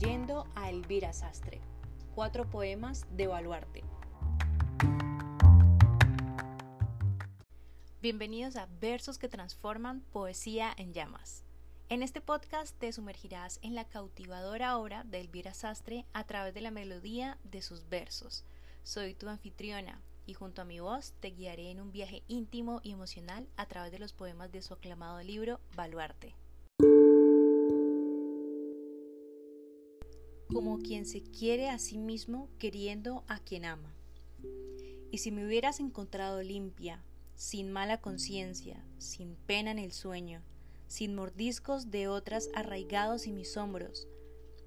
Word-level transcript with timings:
leyendo 0.00 0.44
a 0.56 0.70
Elvira 0.70 1.12
Sastre. 1.12 1.60
Cuatro 2.16 2.50
poemas 2.50 3.06
de 3.10 3.28
Baluarte. 3.28 3.84
Bienvenidos 8.02 8.56
a 8.56 8.66
Versos 8.80 9.18
que 9.18 9.28
transforman 9.28 10.00
poesía 10.12 10.74
en 10.76 10.94
llamas. 10.94 11.44
En 11.88 12.02
este 12.02 12.20
podcast 12.20 12.76
te 12.76 12.92
sumergirás 12.92 13.60
en 13.62 13.76
la 13.76 13.84
cautivadora 13.84 14.78
obra 14.78 15.04
de 15.04 15.20
Elvira 15.20 15.54
Sastre 15.54 16.06
a 16.12 16.24
través 16.24 16.54
de 16.54 16.60
la 16.60 16.72
melodía 16.72 17.38
de 17.44 17.62
sus 17.62 17.88
versos. 17.88 18.44
Soy 18.82 19.14
tu 19.14 19.28
anfitriona 19.28 20.02
y 20.26 20.34
junto 20.34 20.62
a 20.62 20.64
mi 20.64 20.80
voz 20.80 21.12
te 21.20 21.28
guiaré 21.28 21.70
en 21.70 21.80
un 21.80 21.92
viaje 21.92 22.24
íntimo 22.26 22.80
y 22.82 22.90
emocional 22.90 23.46
a 23.56 23.66
través 23.66 23.92
de 23.92 24.00
los 24.00 24.12
poemas 24.12 24.50
de 24.50 24.60
su 24.60 24.74
aclamado 24.74 25.22
libro 25.22 25.60
Baluarte. 25.76 26.34
Como 30.52 30.78
quien 30.78 31.06
se 31.06 31.22
quiere 31.22 31.68
a 31.70 31.78
sí 31.78 31.98
mismo 31.98 32.48
queriendo 32.58 33.24
a 33.28 33.38
quien 33.38 33.64
ama. 33.64 33.94
Y 35.10 35.18
si 35.18 35.30
me 35.30 35.46
hubieras 35.46 35.80
encontrado 35.80 36.42
limpia, 36.42 37.04
sin 37.34 37.70
mala 37.70 38.00
conciencia, 38.00 38.84
sin 38.98 39.36
pena 39.46 39.70
en 39.70 39.78
el 39.78 39.92
sueño, 39.92 40.42
sin 40.86 41.14
mordiscos 41.14 41.90
de 41.90 42.08
otras 42.08 42.48
arraigados 42.54 43.26
en 43.26 43.34
mis 43.34 43.56
hombros, 43.56 44.08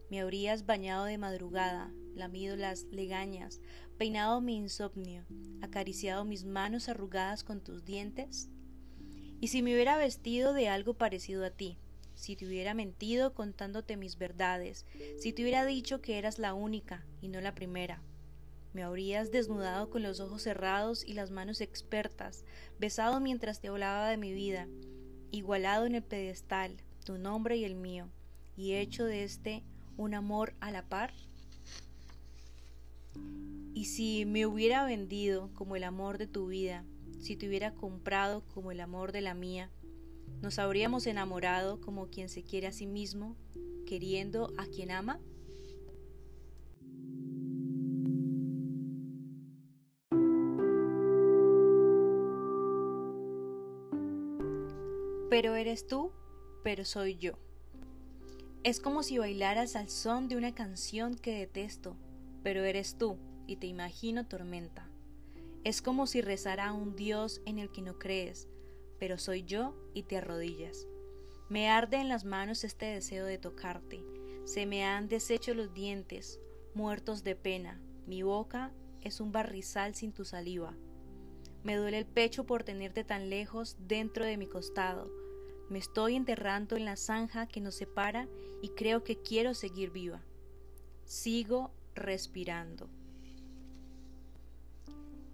me 0.09 0.21
habrías 0.21 0.65
bañado 0.65 1.05
de 1.05 1.17
madrugada, 1.17 1.91
lamido 2.15 2.55
las 2.55 2.83
legañas, 2.85 3.59
peinado 3.97 4.41
mi 4.41 4.55
insomnio, 4.55 5.25
acariciado 5.61 6.23
mis 6.23 6.45
manos 6.45 6.87
arrugadas 6.87 7.43
con 7.43 7.61
tus 7.61 7.83
dientes. 7.83 8.49
Y 9.39 9.49
si 9.49 9.61
me 9.61 9.73
hubiera 9.73 9.97
vestido 9.97 10.53
de 10.53 10.69
algo 10.69 10.93
parecido 10.93 11.45
a 11.45 11.51
ti, 11.51 11.77
si 12.17 12.35
te 12.35 12.47
hubiera 12.47 12.73
mentido 12.73 13.33
contándote 13.33 13.95
mis 13.95 14.17
verdades, 14.17 14.85
si 15.19 15.31
te 15.33 15.43
hubiera 15.43 15.65
dicho 15.65 16.01
que 16.01 16.17
eras 16.17 16.39
la 16.39 16.55
única 16.55 17.05
y 17.21 17.29
no 17.29 17.39
la 17.39 17.53
primera. 17.53 18.01
Me 18.73 18.83
habrías 18.83 19.31
desnudado 19.31 19.89
con 19.89 20.01
los 20.01 20.19
ojos 20.19 20.41
cerrados 20.41 21.05
y 21.05 21.13
las 21.13 21.31
manos 21.31 21.61
expertas, 21.61 22.43
besado 22.79 23.19
mientras 23.19 23.61
te 23.61 23.69
hablaba 23.69 24.09
de 24.09 24.17
mi 24.17 24.33
vida, 24.33 24.67
igualado 25.31 25.85
en 25.85 25.95
el 25.95 26.03
pedestal, 26.03 26.75
tu 27.05 27.17
nombre 27.17 27.55
y 27.55 27.65
el 27.65 27.75
mío, 27.75 28.09
y 28.57 28.73
hecho 28.73 29.05
de 29.05 29.23
este 29.23 29.63
un 29.95 30.15
amor 30.15 30.53
a 30.59 30.71
la 30.71 30.83
par. 30.83 31.13
Y 33.75 33.85
si 33.85 34.25
me 34.25 34.47
hubiera 34.47 34.85
vendido 34.85 35.51
como 35.53 35.75
el 35.75 35.83
amor 35.83 36.17
de 36.17 36.25
tu 36.25 36.47
vida, 36.47 36.83
si 37.21 37.35
te 37.35 37.47
hubiera 37.47 37.73
comprado 37.73 38.41
como 38.53 38.71
el 38.71 38.79
amor 38.79 39.11
de 39.11 39.21
la 39.21 39.35
mía, 39.35 39.69
¿Nos 40.41 40.59
habríamos 40.59 41.07
enamorado 41.07 41.81
como 41.81 42.07
quien 42.07 42.29
se 42.29 42.43
quiere 42.43 42.67
a 42.67 42.71
sí 42.71 42.85
mismo, 42.85 43.35
queriendo 43.87 44.53
a 44.57 44.67
quien 44.67 44.91
ama? 44.91 45.19
Pero 55.29 55.55
eres 55.55 55.87
tú, 55.87 56.11
pero 56.63 56.85
soy 56.85 57.17
yo. 57.17 57.33
Es 58.63 58.79
como 58.79 59.01
si 59.01 59.17
bailaras 59.17 59.75
al 59.75 59.89
son 59.89 60.27
de 60.27 60.37
una 60.37 60.53
canción 60.53 61.15
que 61.15 61.31
detesto, 61.31 61.95
pero 62.43 62.63
eres 62.63 62.97
tú 62.97 63.17
y 63.47 63.55
te 63.55 63.65
imagino 63.65 64.27
tormenta. 64.27 64.87
Es 65.63 65.81
como 65.81 66.05
si 66.05 66.21
rezara 66.21 66.67
a 66.67 66.73
un 66.73 66.95
Dios 66.95 67.41
en 67.45 67.59
el 67.59 67.71
que 67.71 67.81
no 67.81 67.97
crees, 67.97 68.47
pero 68.99 69.17
soy 69.17 69.43
yo 69.43 69.75
y 69.93 70.03
te 70.03 70.17
arrodillas. 70.17 70.87
Me 71.49 71.69
arde 71.69 71.97
en 71.97 72.09
las 72.09 72.25
manos 72.25 72.63
este 72.63 72.87
deseo 72.87 73.25
de 73.25 73.37
tocarte, 73.37 74.03
se 74.47 74.65
me 74.65 74.85
han 74.85 75.09
deshecho 75.09 75.53
los 75.53 75.73
dientes, 75.73 76.39
muertos 76.73 77.23
de 77.23 77.35
pena, 77.35 77.81
mi 78.05 78.23
boca 78.23 78.71
es 79.01 79.19
un 79.19 79.33
barrizal 79.33 79.93
sin 79.93 80.13
tu 80.13 80.23
saliva. 80.23 80.73
Me 81.63 81.75
duele 81.75 81.97
el 81.97 82.05
pecho 82.05 82.45
por 82.45 82.63
tenerte 82.63 83.03
tan 83.03 83.29
lejos 83.29 83.75
dentro 83.87 84.23
de 84.23 84.37
mi 84.37 84.47
costado. 84.47 85.11
Me 85.69 85.79
estoy 85.79 86.15
enterrando 86.15 86.77
en 86.77 86.85
la 86.85 86.95
zanja 86.95 87.45
que 87.47 87.59
nos 87.59 87.75
separa 87.75 88.29
y 88.61 88.69
creo 88.69 89.03
que 89.03 89.21
quiero 89.21 89.53
seguir 89.53 89.91
viva. 89.91 90.21
Sigo 91.03 91.71
respirando. 91.93 92.87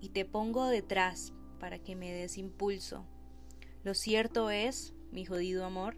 Y 0.01 0.09
te 0.09 0.25
pongo 0.25 0.65
detrás 0.65 1.33
para 1.59 1.77
que 1.77 1.95
me 1.95 2.11
des 2.11 2.39
impulso, 2.39 3.05
lo 3.83 3.93
cierto 3.93 4.49
es, 4.49 4.93
mi 5.11 5.25
jodido 5.25 5.65
amor, 5.65 5.97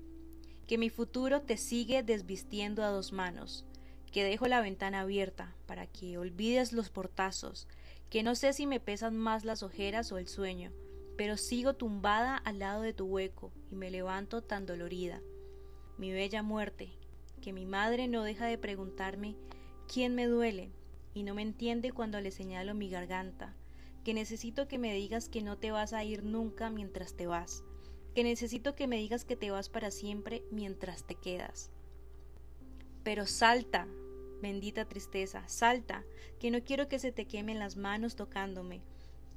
que 0.66 0.80
mi 0.80 0.90
futuro 0.90 1.42
te 1.42 1.56
sigue 1.56 2.02
desvistiendo 2.02 2.84
a 2.84 2.90
dos 2.90 3.12
manos, 3.12 3.64
que 4.12 4.24
dejo 4.24 4.48
la 4.48 4.60
ventana 4.60 5.02
abierta 5.02 5.56
para 5.68 5.86
que 5.86 6.18
olvides 6.18 6.74
los 6.74 6.90
portazos, 6.90 7.68
que 8.10 8.24
no 8.24 8.34
sé 8.34 8.54
si 8.54 8.66
me 8.66 8.80
pesan 8.80 9.16
más 9.16 9.46
las 9.46 9.62
ojeras 9.62 10.12
o 10.12 10.18
el 10.18 10.28
sueño, 10.28 10.72
pero 11.16 11.38
sigo 11.38 11.76
tumbada 11.76 12.38
al 12.38 12.58
lado 12.58 12.82
de 12.82 12.94
tu 12.94 13.06
hueco 13.06 13.52
y 13.70 13.76
me 13.76 13.92
levanto 13.92 14.42
tan 14.42 14.66
dolorida. 14.66 15.22
Mi 16.00 16.12
bella 16.12 16.42
muerte, 16.42 16.90
que 17.40 17.54
mi 17.54 17.68
madre 17.68 18.08
no 18.08 18.24
deja 18.24 18.48
de 18.48 18.58
preguntarme 18.58 19.36
quién 19.88 20.16
me 20.16 20.26
duele 20.26 20.72
y 21.14 21.22
no 21.22 21.36
me 21.36 21.44
entiende 21.44 21.92
cuando 21.92 22.20
le 22.20 22.32
señalo 22.32 22.74
mi 22.74 22.90
garganta, 22.90 23.56
que 24.04 24.16
necesito 24.16 24.68
que 24.68 24.80
me 24.80 24.94
digas 24.94 25.30
que 25.30 25.44
no 25.44 25.60
te 25.60 25.70
vas 25.70 25.94
a 25.94 26.04
ir 26.04 26.24
nunca 26.24 26.70
mientras 26.72 27.16
te 27.16 27.28
vas, 27.28 27.64
que 28.16 28.24
necesito 28.24 28.76
que 28.76 28.88
me 28.88 28.96
digas 28.96 29.26
que 29.26 29.36
te 29.36 29.52
vas 29.52 29.68
para 29.68 29.92
siempre 29.92 30.42
mientras 30.50 31.04
te 31.04 31.16
quedas. 31.16 31.70
Pero 33.04 33.26
salta, 33.26 33.88
bendita 34.42 34.86
tristeza, 34.86 35.44
salta, 35.50 36.06
que 36.40 36.50
no 36.50 36.64
quiero 36.64 36.88
que 36.88 36.98
se 36.98 37.12
te 37.12 37.26
quemen 37.26 37.60
las 37.60 37.76
manos 37.76 38.16
tocándome, 38.16 38.82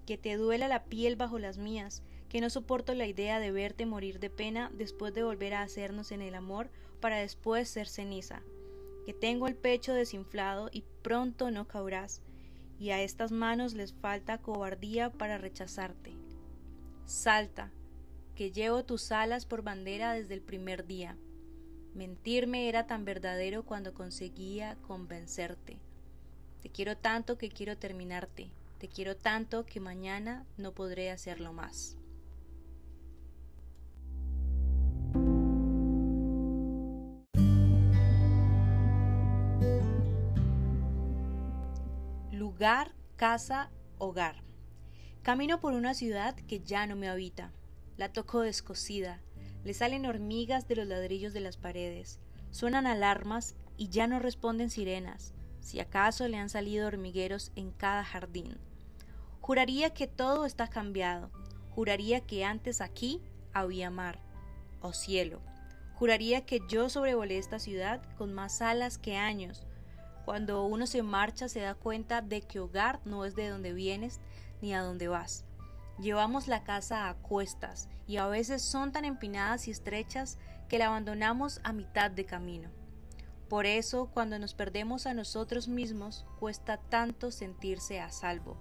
que 0.07 0.17
te 0.17 0.37
duela 0.37 0.69
la 0.69 0.85
piel 0.85 1.17
bajo 1.17 1.41
las 1.41 1.59
mías, 1.59 2.05
que 2.29 2.41
no 2.41 2.51
soporto 2.51 2.95
la 2.95 3.09
idea 3.09 3.41
de 3.41 3.51
verte 3.51 3.85
morir 3.85 4.21
de 4.21 4.31
pena 4.31 4.71
después 4.73 5.13
de 5.13 5.25
volver 5.25 5.55
a 5.55 5.63
hacernos 5.63 6.13
en 6.13 6.23
el 6.23 6.37
amor 6.37 6.71
para 7.01 7.19
después 7.19 7.69
ser 7.69 7.89
ceniza, 7.89 8.43
que 9.05 9.13
tengo 9.13 9.49
el 9.49 9.57
pecho 9.57 9.93
desinflado 9.93 10.71
y 10.71 10.85
pronto 11.03 11.51
no 11.51 11.67
caurás, 11.67 12.23
y 12.79 12.91
a 12.91 13.03
estas 13.03 13.33
manos 13.33 13.75
les 13.75 13.93
falta 13.93 14.39
cobardía 14.39 15.11
para 15.11 15.37
rechazarte. 15.37 16.13
Salta, 17.07 17.73
que 18.39 18.53
llevo 18.53 18.85
tus 18.85 19.11
alas 19.11 19.47
por 19.47 19.63
bandera 19.63 20.13
desde 20.13 20.33
el 20.33 20.41
primer 20.41 20.87
día. 20.87 21.17
Mentirme 21.93 22.69
era 22.69 22.87
tan 22.87 23.05
verdadero 23.05 23.65
cuando 23.65 23.95
conseguía 23.95 24.77
convencerte. 24.87 25.77
Te 26.63 26.69
quiero 26.69 26.97
tanto 26.97 27.37
que 27.37 27.49
quiero 27.49 27.77
terminarte. 27.77 28.49
Te 28.79 28.87
quiero 28.87 29.17
tanto 29.17 29.67
que 29.67 29.81
mañana 29.81 30.47
no 30.57 30.71
podré 30.71 31.11
hacerlo 31.11 31.53
más. 31.53 31.97
Lugar, 42.31 42.93
casa, 43.17 43.73
hogar. 43.99 44.45
Camino 45.25 45.59
por 45.59 45.73
una 45.73 45.93
ciudad 45.95 46.37
que 46.37 46.61
ya 46.61 46.87
no 46.87 46.95
me 46.95 47.09
habita. 47.09 47.51
La 47.99 48.13
toco 48.13 48.43
descosida. 48.43 49.21
Le 49.65 49.75
salen 49.75 50.07
hormigas 50.07 50.69
de 50.69 50.77
los 50.77 50.87
ladrillos 50.87 51.33
de 51.33 51.41
las 51.41 51.57
paredes. 51.57 52.21
Suenan 52.53 52.87
alarmas 52.87 53.57
y 53.77 53.89
ya 53.89 54.07
no 54.07 54.21
responden 54.21 54.71
sirenas. 54.71 55.35
Si 55.59 55.81
acaso 55.81 56.29
le 56.29 56.37
han 56.37 56.49
salido 56.49 56.87
hormigueros 56.87 57.51
en 57.57 57.73
cada 57.73 58.05
jardín. 58.05 58.57
Juraría 59.41 59.91
que 59.91 60.07
todo 60.07 60.47
está 60.47 60.69
cambiado. 60.69 61.33
Juraría 61.71 62.21
que 62.21 62.45
antes 62.45 62.81
aquí 62.81 63.21
había 63.53 63.91
mar 63.91 64.21
o 64.81 64.93
cielo. 64.93 65.41
Juraría 65.95 66.47
que 66.47 66.61
yo 66.69 66.89
sobrevolé 66.89 67.39
esta 67.39 67.59
ciudad 67.59 68.01
con 68.17 68.33
más 68.33 68.63
alas 68.63 68.97
que 68.97 69.17
años. 69.17 69.67
Cuando 70.25 70.65
uno 70.67 70.87
se 70.87 71.03
marcha 71.03 71.49
se 71.49 71.59
da 71.59 71.75
cuenta 71.75 72.23
de 72.23 72.43
que 72.43 72.61
hogar 72.61 73.01
no 73.05 73.25
es 73.25 73.35
de 73.35 73.49
donde 73.49 73.73
vienes 73.73 74.21
ni 74.63 74.73
a 74.73 74.83
dónde 74.83 75.09
vas. 75.09 75.48
Llevamos 75.99 76.47
la 76.47 76.63
casa 76.63 77.09
a 77.09 77.15
cuestas 77.15 77.89
y 78.07 78.19
a 78.19 78.27
veces 78.27 78.63
son 78.63 78.93
tan 78.93 79.05
empinadas 79.05 79.67
y 79.67 79.73
estrechas 79.73 80.39
que 80.69 80.79
la 80.79 80.87
abandonamos 80.87 81.61
a 81.65 81.73
mitad 81.73 82.11
de 82.11 82.25
camino. 82.25 82.71
Por 83.49 83.67
eso, 83.67 84.11
cuando 84.13 84.39
nos 84.39 84.55
perdemos 84.55 85.07
a 85.07 85.15
nosotros 85.15 85.69
mismos, 85.69 86.25
cuesta 86.39 86.77
tanto 86.77 87.31
sentirse 87.31 87.99
a 87.99 88.13
salvo. 88.13 88.57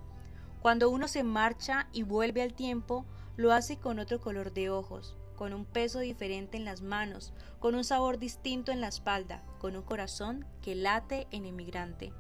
Cuando 0.62 0.90
uno 0.90 1.08
se 1.08 1.24
marcha 1.24 1.88
y 1.92 2.04
vuelve 2.04 2.42
al 2.42 2.54
tiempo, 2.54 3.06
lo 3.36 3.52
hace 3.52 3.78
con 3.78 4.00
otro 4.00 4.20
color 4.20 4.54
de 4.54 4.70
ojos, 4.70 5.16
con 5.36 5.54
un 5.54 5.66
peso 5.66 6.00
diferente 6.00 6.58
en 6.58 6.66
las 6.66 6.82
manos, 6.82 7.34
con 7.60 7.76
un 7.76 7.84
sabor 7.84 8.18
distinto 8.18 8.72
en 8.72 8.82
la 8.82 8.88
espalda, 8.88 9.44
con 9.60 9.76
un 9.76 9.84
corazón 9.84 10.46
que 10.62 10.74
late 10.74 11.28
en 11.32 11.46
emigrante. 11.46 12.14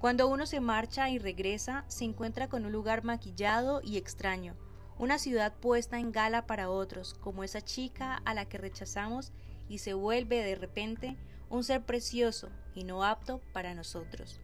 Cuando 0.00 0.28
uno 0.28 0.46
se 0.46 0.60
marcha 0.60 1.10
y 1.10 1.18
regresa, 1.18 1.84
se 1.88 2.04
encuentra 2.04 2.48
con 2.48 2.64
un 2.64 2.72
lugar 2.72 3.04
maquillado 3.04 3.82
y 3.84 3.98
extraño, 3.98 4.56
una 4.98 5.18
ciudad 5.18 5.52
puesta 5.52 5.98
en 5.98 6.10
gala 6.10 6.46
para 6.46 6.70
otros, 6.70 7.12
como 7.12 7.44
esa 7.44 7.60
chica 7.60 8.22
a 8.24 8.32
la 8.32 8.46
que 8.46 8.56
rechazamos 8.56 9.30
y 9.68 9.76
se 9.76 9.92
vuelve 9.92 10.42
de 10.42 10.54
repente 10.54 11.18
un 11.50 11.64
ser 11.64 11.84
precioso 11.84 12.48
y 12.74 12.84
no 12.84 13.04
apto 13.04 13.42
para 13.52 13.74
nosotros. 13.74 14.40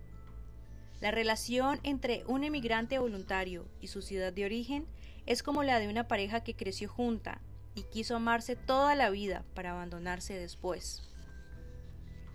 La 1.00 1.11
relación 1.11 1.81
entre 1.85 2.23
un 2.26 2.44
emigrante 2.44 2.99
voluntario 2.99 3.67
y 3.81 3.87
su 3.87 4.03
ciudad 4.03 4.35
de 4.35 4.44
origen 4.44 4.87
es 5.25 5.43
como 5.43 5.62
la 5.62 5.79
de 5.79 5.88
una 5.88 6.06
pareja 6.06 6.43
que 6.44 6.55
creció 6.55 6.91
junta 6.91 7.41
y 7.75 7.85
quiso 7.85 8.14
amarse 8.14 8.56
toda 8.56 8.94
la 8.94 9.08
vida 9.08 9.43
para 9.55 9.70
abandonarse 9.70 10.38
después. 10.38 11.08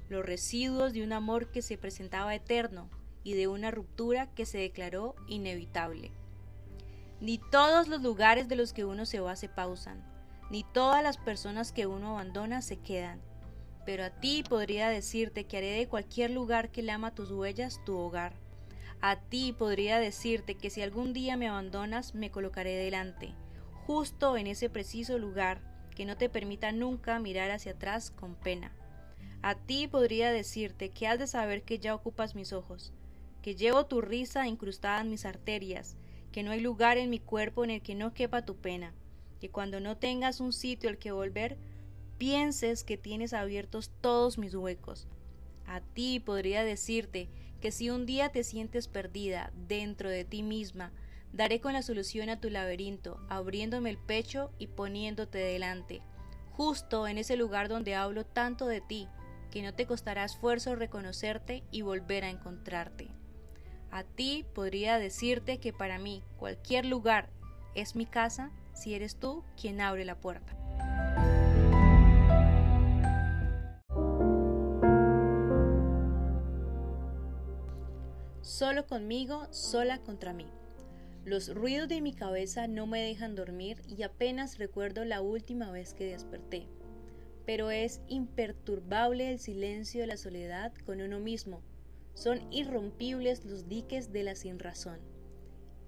Los 0.09 0.25
residuos 0.25 0.91
de 0.93 1.03
un 1.03 1.13
amor 1.13 1.51
que 1.51 1.61
se 1.61 1.77
presentaba 1.77 2.33
eterno 2.33 2.89
y 3.23 3.33
de 3.33 3.47
una 3.47 3.71
ruptura 3.71 4.27
que 4.33 4.45
se 4.45 4.57
declaró 4.57 5.15
inevitable. 5.27 6.11
Ni 7.19 7.37
todos 7.37 7.87
los 7.87 8.01
lugares 8.01 8.47
de 8.47 8.55
los 8.55 8.73
que 8.73 8.85
uno 8.85 9.05
se 9.05 9.19
va 9.19 9.35
se 9.35 9.47
pausan, 9.47 10.03
ni 10.49 10.63
todas 10.63 11.03
las 11.03 11.17
personas 11.17 11.71
que 11.71 11.85
uno 11.85 12.11
abandona 12.11 12.61
se 12.61 12.77
quedan. 12.77 13.21
Pero 13.85 14.03
a 14.03 14.09
ti 14.09 14.43
podría 14.47 14.89
decirte 14.89 15.45
que 15.45 15.57
haré 15.57 15.71
de 15.71 15.87
cualquier 15.87 16.31
lugar 16.31 16.71
que 16.71 16.81
lama 16.81 17.15
tus 17.15 17.31
huellas 17.31 17.79
tu 17.85 17.97
hogar. 17.97 18.33
A 19.01 19.15
ti 19.15 19.53
podría 19.57 19.99
decirte 19.99 20.55
que 20.55 20.69
si 20.69 20.81
algún 20.81 21.13
día 21.13 21.37
me 21.37 21.47
abandonas 21.47 22.13
me 22.13 22.29
colocaré 22.29 22.75
delante, 22.75 23.33
justo 23.87 24.37
en 24.37 24.47
ese 24.47 24.69
preciso 24.69 25.17
lugar 25.17 25.61
que 25.95 26.05
no 26.05 26.17
te 26.17 26.29
permita 26.29 26.71
nunca 26.71 27.19
mirar 27.19 27.51
hacia 27.51 27.73
atrás 27.73 28.11
con 28.11 28.35
pena. 28.35 28.71
A 29.41 29.55
ti 29.55 29.87
podría 29.87 30.31
decirte 30.31 30.89
que 30.89 31.07
has 31.07 31.17
de 31.17 31.27
saber 31.27 31.63
que 31.63 31.79
ya 31.79 31.95
ocupas 31.95 32.35
mis 32.35 32.53
ojos, 32.53 32.93
que 33.41 33.55
llevo 33.55 33.85
tu 33.85 34.01
risa 34.01 34.47
incrustada 34.47 35.01
en 35.01 35.09
mis 35.09 35.25
arterias, 35.25 35.95
que 36.31 36.43
no 36.43 36.51
hay 36.51 36.61
lugar 36.61 36.97
en 36.97 37.09
mi 37.09 37.19
cuerpo 37.19 37.63
en 37.63 37.71
el 37.71 37.81
que 37.81 37.95
no 37.95 38.13
quepa 38.13 38.45
tu 38.45 38.55
pena, 38.55 38.93
que 39.39 39.49
cuando 39.49 39.79
no 39.79 39.97
tengas 39.97 40.39
un 40.39 40.53
sitio 40.53 40.89
al 40.89 40.97
que 40.97 41.11
volver, 41.11 41.57
pienses 42.17 42.83
que 42.83 42.97
tienes 42.97 43.33
abiertos 43.33 43.91
todos 44.01 44.37
mis 44.37 44.53
huecos. 44.53 45.07
A 45.65 45.81
ti 45.81 46.19
podría 46.19 46.63
decirte 46.63 47.29
que 47.59 47.71
si 47.71 47.89
un 47.89 48.05
día 48.05 48.29
te 48.29 48.43
sientes 48.43 48.87
perdida 48.87 49.51
dentro 49.67 50.09
de 50.09 50.25
ti 50.25 50.43
misma, 50.43 50.91
daré 51.33 51.61
con 51.61 51.73
la 51.73 51.81
solución 51.81 52.29
a 52.29 52.39
tu 52.39 52.49
laberinto, 52.49 53.19
abriéndome 53.29 53.89
el 53.89 53.97
pecho 53.97 54.51
y 54.59 54.67
poniéndote 54.67 55.37
delante, 55.37 56.01
justo 56.51 57.07
en 57.07 57.17
ese 57.17 57.37
lugar 57.37 57.69
donde 57.69 57.95
hablo 57.95 58.25
tanto 58.25 58.67
de 58.67 58.81
ti, 58.81 59.07
que 59.49 59.61
no 59.61 59.73
te 59.73 59.85
costará 59.85 60.23
esfuerzo 60.23 60.75
reconocerte 60.75 61.63
y 61.71 61.81
volver 61.81 62.23
a 62.23 62.29
encontrarte. 62.29 63.09
A 63.91 64.03
ti 64.03 64.45
podría 64.55 64.97
decirte 64.99 65.57
que 65.57 65.73
para 65.73 65.99
mí 65.99 66.23
cualquier 66.37 66.85
lugar 66.85 67.29
es 67.75 67.95
mi 67.95 68.05
casa 68.05 68.51
si 68.73 68.95
eres 68.95 69.17
tú 69.17 69.43
quien 69.59 69.81
abre 69.81 70.05
la 70.05 70.15
puerta. 70.15 70.55
Solo 78.41 78.87
conmigo, 78.87 79.47
sola 79.51 79.99
contra 79.99 80.33
mí. 80.33 80.47
Los 81.25 81.53
ruidos 81.53 81.89
de 81.89 81.99
mi 81.99 82.13
cabeza 82.13 82.67
no 82.67 82.87
me 82.87 83.01
dejan 83.01 83.35
dormir 83.35 83.81
y 83.87 84.03
apenas 84.03 84.57
recuerdo 84.57 85.03
la 85.03 85.21
última 85.21 85.69
vez 85.69 85.93
que 85.93 86.05
desperté. 86.05 86.67
Pero 87.45 87.71
es 87.71 88.01
imperturbable 88.07 89.31
el 89.31 89.39
silencio 89.39 90.01
de 90.01 90.07
la 90.07 90.17
soledad 90.17 90.73
con 90.85 91.01
uno 91.01 91.19
mismo, 91.19 91.61
son 92.13 92.51
irrompibles 92.51 93.45
los 93.45 93.67
diques 93.67 94.11
de 94.11 94.23
la 94.23 94.35
sinrazón. 94.35 94.99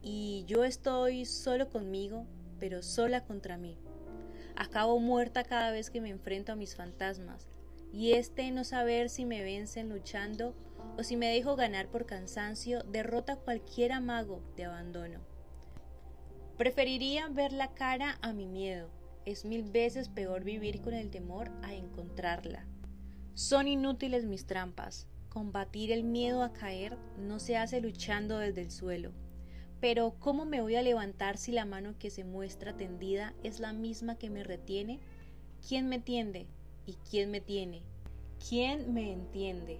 Y 0.01 0.43
yo 0.47 0.63
estoy 0.63 1.25
solo 1.25 1.69
conmigo, 1.69 2.25
pero 2.59 2.81
sola 2.81 3.23
contra 3.23 3.57
mí. 3.57 3.77
Acabo 4.55 4.99
muerta 4.99 5.43
cada 5.43 5.71
vez 5.71 5.89
que 5.89 6.01
me 6.01 6.09
enfrento 6.09 6.51
a 6.51 6.55
mis 6.55 6.75
fantasmas, 6.75 7.47
y 7.91 8.13
este 8.13 8.51
no 8.51 8.63
saber 8.63 9.09
si 9.09 9.25
me 9.25 9.43
vencen 9.43 9.89
luchando 9.89 10.55
o 10.97 11.03
si 11.03 11.15
me 11.15 11.27
dejo 11.27 11.55
ganar 11.55 11.87
por 11.89 12.05
cansancio 12.05 12.83
derrota 12.83 13.35
cualquier 13.35 13.91
amago 13.91 14.43
de 14.55 14.65
abandono. 14.65 15.19
Preferiría 16.57 17.27
ver 17.29 17.51
la 17.53 17.73
cara 17.73 18.17
a 18.21 18.33
mi 18.33 18.45
miedo. 18.47 18.89
Es 19.25 19.45
mil 19.45 19.63
veces 19.63 20.09
peor 20.09 20.43
vivir 20.43 20.81
con 20.81 20.93
el 20.93 21.09
temor 21.09 21.49
a 21.61 21.73
encontrarla. 21.73 22.65
Son 23.33 23.67
inútiles 23.67 24.25
mis 24.25 24.45
trampas, 24.45 25.07
Combatir 25.33 25.91
el 25.91 26.03
miedo 26.03 26.43
a 26.43 26.53
caer 26.53 26.95
no 27.17 27.39
se 27.39 27.57
hace 27.57 27.81
luchando 27.81 28.37
desde 28.37 28.61
el 28.61 28.69
suelo. 28.69 29.13
Pero 29.81 30.13
¿cómo 30.19 30.45
me 30.45 30.61
voy 30.61 30.75
a 30.75 30.83
levantar 30.83 31.39
si 31.39 31.51
la 31.51 31.65
mano 31.65 31.95
que 31.97 32.11
se 32.11 32.23
muestra 32.23 32.77
tendida 32.77 33.33
es 33.41 33.59
la 33.59 33.73
misma 33.73 34.15
que 34.19 34.29
me 34.29 34.43
retiene? 34.43 34.99
¿Quién 35.67 35.89
me 35.89 35.97
tiende? 35.97 36.45
¿Y 36.85 36.93
quién 37.09 37.31
me 37.31 37.41
tiene? 37.41 37.81
¿Quién 38.47 38.93
me 38.93 39.11
entiende? 39.11 39.79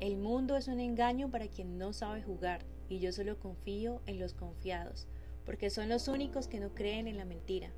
El 0.00 0.16
mundo 0.16 0.56
es 0.56 0.66
un 0.66 0.80
engaño 0.80 1.30
para 1.30 1.46
quien 1.46 1.78
no 1.78 1.92
sabe 1.92 2.20
jugar, 2.24 2.64
y 2.88 2.98
yo 2.98 3.12
solo 3.12 3.38
confío 3.38 4.02
en 4.06 4.18
los 4.18 4.34
confiados, 4.34 5.06
porque 5.46 5.70
son 5.70 5.88
los 5.88 6.08
únicos 6.08 6.48
que 6.48 6.58
no 6.58 6.74
creen 6.74 7.06
en 7.06 7.16
la 7.16 7.24
mentira, 7.24 7.70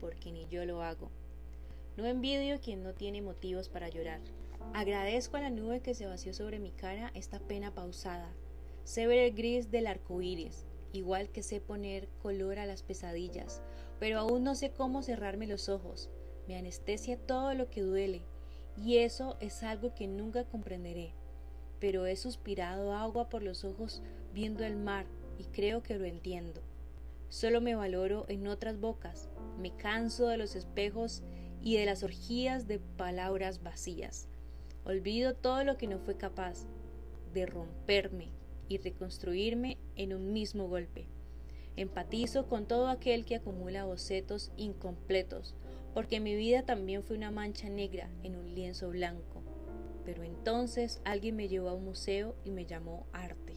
porque 0.00 0.32
ni 0.32 0.46
yo 0.48 0.66
lo 0.66 0.82
hago. 0.82 1.10
No 1.96 2.04
envidio 2.04 2.56
a 2.56 2.58
quien 2.58 2.82
no 2.82 2.92
tiene 2.92 3.22
motivos 3.22 3.70
para 3.70 3.88
llorar, 3.88 4.20
Agradezco 4.74 5.36
a 5.36 5.40
la 5.40 5.50
nube 5.50 5.80
que 5.80 5.94
se 5.94 6.06
vació 6.06 6.32
sobre 6.32 6.58
mi 6.58 6.70
cara 6.70 7.10
esta 7.14 7.40
pena 7.40 7.74
pausada. 7.74 8.32
Sé 8.84 9.06
ver 9.06 9.18
el 9.18 9.34
gris 9.34 9.70
del 9.70 9.86
arco 9.86 10.22
iris, 10.22 10.66
igual 10.92 11.30
que 11.30 11.42
sé 11.42 11.60
poner 11.60 12.08
color 12.22 12.58
a 12.58 12.66
las 12.66 12.82
pesadillas, 12.82 13.60
pero 13.98 14.18
aún 14.18 14.44
no 14.44 14.54
sé 14.54 14.70
cómo 14.70 15.02
cerrarme 15.02 15.46
los 15.46 15.68
ojos. 15.68 16.10
Me 16.46 16.56
anestesia 16.56 17.18
todo 17.18 17.54
lo 17.54 17.70
que 17.70 17.82
duele, 17.82 18.22
y 18.76 18.98
eso 18.98 19.36
es 19.40 19.62
algo 19.62 19.94
que 19.94 20.06
nunca 20.06 20.44
comprenderé. 20.44 21.12
Pero 21.80 22.06
he 22.06 22.16
suspirado 22.16 22.92
agua 22.92 23.28
por 23.28 23.42
los 23.42 23.64
ojos 23.64 24.02
viendo 24.32 24.64
el 24.64 24.76
mar, 24.76 25.06
y 25.38 25.44
creo 25.44 25.82
que 25.82 25.98
lo 25.98 26.04
entiendo. 26.04 26.62
Solo 27.28 27.60
me 27.60 27.74
valoro 27.74 28.24
en 28.28 28.46
otras 28.46 28.80
bocas, 28.80 29.28
me 29.58 29.76
canso 29.76 30.28
de 30.28 30.38
los 30.38 30.54
espejos 30.54 31.22
y 31.60 31.76
de 31.76 31.84
las 31.84 32.02
orgías 32.02 32.66
de 32.66 32.78
palabras 32.78 33.62
vacías. 33.62 34.28
Olvido 34.88 35.34
todo 35.34 35.64
lo 35.64 35.76
que 35.76 35.86
no 35.86 35.98
fue 35.98 36.16
capaz 36.16 36.66
de 37.34 37.44
romperme 37.44 38.30
y 38.68 38.78
reconstruirme 38.78 39.76
en 39.96 40.14
un 40.14 40.32
mismo 40.32 40.66
golpe. 40.66 41.08
Empatizo 41.76 42.46
con 42.48 42.66
todo 42.66 42.88
aquel 42.88 43.26
que 43.26 43.34
acumula 43.34 43.84
bocetos 43.84 44.50
incompletos, 44.56 45.54
porque 45.92 46.20
mi 46.20 46.34
vida 46.36 46.62
también 46.62 47.02
fue 47.02 47.16
una 47.16 47.30
mancha 47.30 47.68
negra 47.68 48.08
en 48.22 48.34
un 48.36 48.54
lienzo 48.54 48.88
blanco. 48.88 49.42
Pero 50.06 50.22
entonces 50.22 51.02
alguien 51.04 51.36
me 51.36 51.48
llevó 51.48 51.68
a 51.68 51.74
un 51.74 51.84
museo 51.84 52.34
y 52.46 52.50
me 52.50 52.64
llamó 52.64 53.06
arte. 53.12 53.56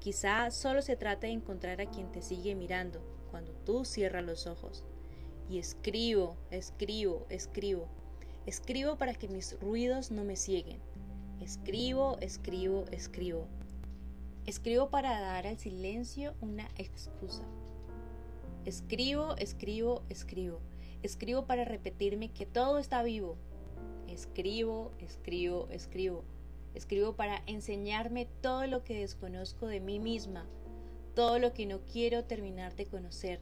Quizá 0.00 0.50
solo 0.50 0.82
se 0.82 0.96
trata 0.96 1.28
de 1.28 1.32
encontrar 1.32 1.80
a 1.80 1.88
quien 1.88 2.10
te 2.10 2.22
sigue 2.22 2.56
mirando 2.56 3.00
cuando 3.30 3.52
tú 3.64 3.84
cierras 3.84 4.24
los 4.24 4.48
ojos. 4.48 4.82
Y 5.48 5.58
escribo, 5.58 6.36
escribo, 6.50 7.24
escribo, 7.30 7.88
Escribo 8.46 8.96
para 8.96 9.14
que 9.14 9.28
mis 9.28 9.58
ruidos 9.60 10.10
no 10.10 10.22
me 10.22 10.36
cieguen. 10.36 10.78
Escribo, 11.40 12.18
escribo, 12.20 12.84
escribo. 12.92 13.46
Escribo 14.44 14.90
para 14.90 15.18
dar 15.18 15.46
al 15.46 15.58
silencio 15.58 16.34
una 16.42 16.68
excusa. 16.76 17.44
Escribo, 18.66 19.34
escribo, 19.36 20.02
escribo. 20.10 20.60
Escribo 21.02 21.46
para 21.46 21.64
repetirme 21.64 22.32
que 22.32 22.44
todo 22.44 22.78
está 22.78 23.02
vivo. 23.02 23.36
Escribo, 24.08 24.92
escribo, 24.98 25.68
escribo. 25.70 26.24
Escribo 26.74 27.14
para 27.14 27.42
enseñarme 27.46 28.26
todo 28.42 28.66
lo 28.66 28.84
que 28.84 29.00
desconozco 29.00 29.66
de 29.66 29.80
mí 29.80 29.98
misma, 29.98 30.46
todo 31.14 31.38
lo 31.38 31.54
que 31.54 31.64
no 31.64 31.80
quiero 31.80 32.24
terminar 32.24 32.76
de 32.76 32.84
conocer. 32.86 33.40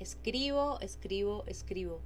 Escribo, 0.00 0.80
escribo, 0.80 1.44
escribo. 1.46 2.00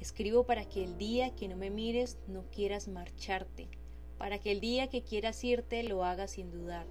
Escribo 0.00 0.44
para 0.44 0.66
que 0.66 0.82
el 0.82 0.96
día 0.96 1.34
que 1.36 1.46
no 1.46 1.56
me 1.56 1.68
mires 1.70 2.18
no 2.26 2.44
quieras 2.50 2.88
marcharte, 2.88 3.68
para 4.16 4.38
que 4.38 4.50
el 4.50 4.60
día 4.60 4.88
que 4.88 5.02
quieras 5.02 5.44
irte 5.44 5.82
lo 5.82 6.04
hagas 6.04 6.32
sin 6.32 6.50
dudar. 6.50 6.86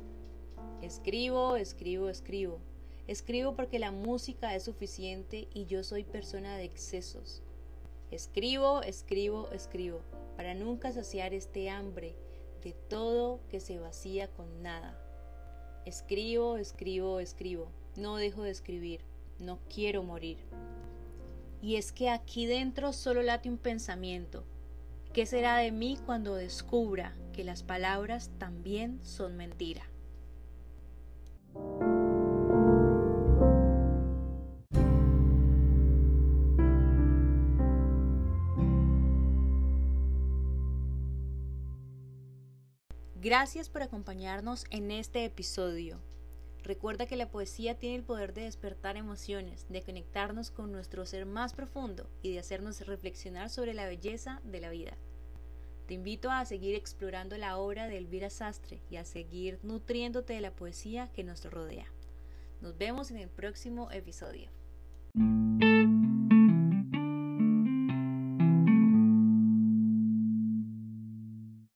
Escribo, 0.82 1.56
escribo, 1.56 2.10
escribo. 2.10 2.60
Escribo 3.08 3.56
porque 3.56 3.80
la 3.80 3.92
música 3.92 4.56
es 4.56 4.64
suficiente 4.64 5.48
y 5.52 5.66
yo 5.66 5.84
soy 5.84 6.04
persona 6.04 6.56
de 6.56 6.66
excesos. 6.66 7.42
Escribo, 8.12 8.84
escribo, 8.84 9.50
escribo, 9.52 10.02
para 10.38 10.54
nunca 10.54 10.92
saciar 10.92 11.34
este 11.34 11.70
hambre 11.72 12.16
de 12.64 12.74
todo 12.74 13.40
que 13.50 13.60
se 13.60 13.80
vacía 13.80 14.28
con 14.28 14.62
nada. 14.62 15.00
Escribo, 15.86 16.58
escribo, 16.58 17.20
escribo. 17.20 17.72
No 17.96 18.18
dejo 18.18 18.44
de 18.44 18.52
escribir. 18.52 19.02
No 19.40 19.58
quiero 19.74 20.04
morir 20.04 20.38
y 21.62 21.76
es 21.76 21.92
que 21.92 22.10
aquí 22.10 22.46
dentro 22.46 22.94
solo 22.94 23.22
late 23.22 23.50
un 23.50 23.58
pensamiento. 23.58 24.46
¿Qué 25.14 25.26
será 25.26 25.58
de 25.58 25.72
mí 25.72 25.98
cuando 26.06 26.36
descubra 26.36 27.16
que 27.34 27.44
las 27.44 27.64
palabras 27.64 28.32
también 28.38 29.00
son 29.04 29.38
mentira? 29.38 29.84
Gracias 43.22 43.68
por 43.70 43.84
acompañarnos 43.84 44.64
en 44.70 44.92
este 44.92 45.26
episodio. 45.26 46.00
Recuerda 46.70 47.08
que 47.08 47.16
la 47.16 47.32
poesía 47.32 47.80
tiene 47.80 47.96
el 47.96 48.04
poder 48.04 48.32
de 48.36 48.44
despertar 48.44 48.96
emociones, 48.96 49.66
de 49.70 49.82
conectarnos 49.82 50.52
con 50.52 50.72
nuestro 50.72 51.04
ser 51.04 51.26
más 51.26 51.54
profundo 51.54 52.08
y 52.22 52.32
de 52.32 52.38
hacernos 52.38 52.86
reflexionar 52.86 53.50
sobre 53.50 53.74
la 53.74 53.88
belleza 53.88 54.40
de 54.44 54.60
la 54.60 54.70
vida. 54.70 54.96
Te 55.88 55.96
invito 55.96 56.30
a 56.30 56.46
seguir 56.46 56.76
explorando 56.76 57.40
la 57.40 57.58
obra 57.58 57.88
de 57.88 57.98
Elvira 57.98 58.30
Sastre 58.30 58.84
y 58.88 58.98
a 58.98 59.04
seguir 59.04 59.58
nutriéndote 59.64 60.34
de 60.34 60.42
la 60.42 60.52
poesía 60.52 61.10
que 61.12 61.24
nos 61.24 61.44
rodea. 61.44 61.88
Nos 62.62 62.78
vemos 62.78 63.10
en 63.10 63.18
el 63.18 63.30
próximo 63.30 63.90
episodio. 63.92 64.52